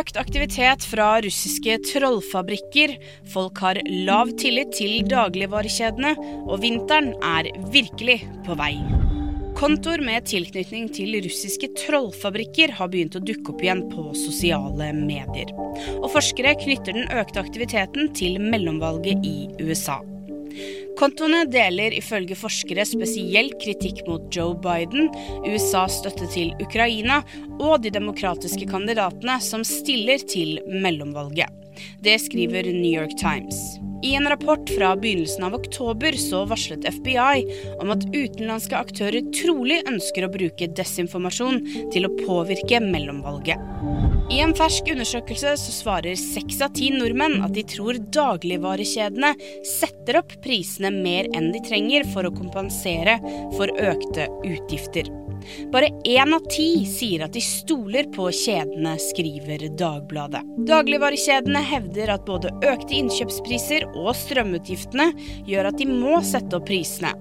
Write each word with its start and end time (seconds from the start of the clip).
økt 0.00 0.16
aktivitet 0.20 0.84
fra 0.88 1.18
russiske 1.24 1.76
trollfabrikker, 1.90 2.94
folk 3.32 3.60
har 3.64 3.80
lav 4.06 4.32
tillit 4.40 4.72
til 4.78 5.02
dagligvarekjedene, 5.10 6.14
og 6.48 6.62
vinteren 6.64 7.12
er 7.26 7.50
virkelig 7.74 8.20
på 8.46 8.56
vei. 8.60 8.74
Kontoer 9.60 10.00
med 10.00 10.24
tilknytning 10.30 10.86
til 10.96 11.18
russiske 11.20 11.68
trollfabrikker 11.82 12.72
har 12.78 12.88
begynt 12.92 13.18
å 13.18 13.24
dukke 13.24 13.52
opp 13.52 13.64
igjen 13.64 13.82
på 13.90 14.06
sosiale 14.16 14.92
medier. 14.96 15.52
Og 15.98 16.08
forskere 16.14 16.54
knytter 16.62 16.96
den 16.96 17.10
økte 17.20 17.42
aktiviteten 17.42 18.14
til 18.16 18.40
mellomvalget 18.40 19.26
i 19.26 19.50
USA. 19.60 19.98
Kontoene 21.00 21.46
deler 21.48 21.94
ifølge 21.96 22.36
forskere 22.36 22.84
spesielt 22.84 23.54
kritikk 23.62 24.02
mot 24.04 24.26
Joe 24.34 24.52
Biden, 24.60 25.08
USAs 25.48 25.96
støtte 26.02 26.28
til 26.28 26.52
Ukraina 26.60 27.22
og 27.56 27.80
de 27.86 27.92
demokratiske 27.94 28.68
kandidatene 28.68 29.38
som 29.40 29.64
stiller 29.64 30.20
til 30.28 30.58
mellomvalget. 30.68 31.48
Det 32.04 32.18
skriver 32.20 32.68
New 32.68 32.92
York 32.92 33.16
Times. 33.16 33.56
I 34.04 34.12
en 34.18 34.28
rapport 34.28 34.68
fra 34.76 34.92
begynnelsen 34.96 35.46
av 35.48 35.56
oktober 35.56 36.16
så 36.20 36.42
varslet 36.48 36.84
FBI 37.00 37.44
om 37.80 37.92
at 37.96 38.04
utenlandske 38.12 38.76
aktører 38.76 39.24
trolig 39.36 39.80
ønsker 39.88 40.28
å 40.28 40.32
bruke 40.36 40.68
desinformasjon 40.76 41.62
til 41.94 42.08
å 42.08 42.12
påvirke 42.20 42.80
mellomvalget. 42.84 44.19
I 44.30 44.38
en 44.44 44.52
fersk 44.54 44.86
undersøkelse 44.92 45.56
så 45.58 45.72
svarer 45.74 46.14
seks 46.18 46.60
av 46.62 46.70
ti 46.78 46.92
nordmenn 46.94 47.40
at 47.42 47.50
de 47.56 47.64
tror 47.66 47.96
dagligvarekjedene 48.14 49.32
setter 49.66 50.20
opp 50.20 50.36
prisene 50.44 50.92
mer 50.94 51.26
enn 51.34 51.48
de 51.50 51.62
trenger 51.66 52.06
for 52.12 52.28
å 52.28 52.34
kompensere 52.36 53.16
for 53.56 53.72
økte 53.74 54.28
utgifter. 54.46 55.10
Bare 55.72 55.88
én 56.06 56.36
av 56.36 56.46
ti 56.52 56.84
sier 56.86 57.24
at 57.26 57.34
de 57.34 57.42
stoler 57.42 58.06
på 58.14 58.28
kjedene, 58.30 58.94
skriver 59.02 59.66
Dagbladet. 59.80 60.44
Dagligvarekjedene 60.68 61.66
hevder 61.66 62.14
at 62.14 62.26
både 62.28 62.52
økte 62.70 63.00
innkjøpspriser 63.00 63.88
og 63.96 64.12
strømutgiftene 64.20 65.10
gjør 65.48 65.72
at 65.72 65.80
de 65.80 65.88
må 65.90 66.20
sette 66.22 66.60
opp 66.60 66.68
prisene. 66.70 67.16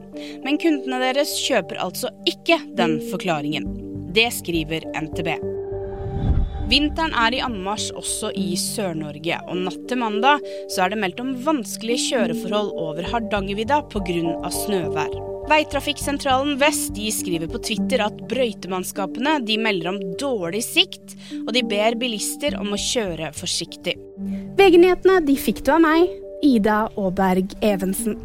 Men 0.45 0.61
kundene 0.61 1.02
deres 1.08 1.33
kjøper 1.42 1.81
altså 1.81 2.14
ikke 2.30 2.59
den 2.78 3.00
forklaringen. 3.09 3.72
Det 4.14 4.30
skriver 4.36 4.86
NTB. 4.94 5.58
Vinteren 6.70 7.16
er 7.17 7.34
i 7.34 7.39
anmarsj 7.42 7.95
også 7.98 8.30
i 8.38 8.52
Sør-Norge, 8.59 9.39
og 9.50 9.64
natt 9.66 9.88
til 9.89 9.98
mandag 9.98 10.44
så 10.70 10.84
er 10.84 10.94
det 10.94 11.00
meldt 11.02 11.22
om 11.23 11.31
vanskelige 11.42 12.11
kjøreforhold 12.11 12.70
over 12.78 13.08
Hardangervidda 13.09 13.80
pga. 13.89 14.52
snøvær. 14.53 15.16
Veitrafikksentralen 15.50 16.59
Vest 16.61 16.94
de 16.94 17.09
skriver 17.09 17.50
på 17.50 17.61
Twitter 17.66 18.03
at 18.06 18.22
brøytemannskapene 18.30 19.39
de 19.48 19.58
melder 19.58 19.95
om 19.95 20.00
dårlig 20.22 20.61
sikt, 20.67 21.17
og 21.42 21.56
de 21.58 21.66
ber 21.66 21.98
bilister 21.98 22.59
om 22.59 22.76
å 22.76 22.81
kjøre 22.83 23.31
forsiktig. 23.33 23.98
VG-nyhetene 24.59 25.39
fikk 25.42 25.66
du 25.66 25.73
av 25.73 25.81
meg, 25.88 26.06
Ida 26.45 26.83
Aaberg 26.94 27.58
Evensen. 27.66 28.20